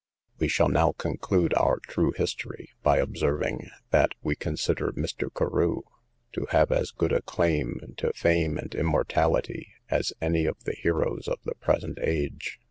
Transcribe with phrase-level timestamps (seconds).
[0.39, 5.29] We shall now conclude our true history, by observing, that we consider Mr.
[5.31, 5.83] Carew
[6.33, 11.27] to have as good a claim to fame and immortality as any of the heroes
[11.27, 12.57] of the present age.